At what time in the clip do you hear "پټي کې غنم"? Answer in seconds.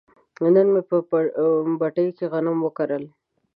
1.79-2.57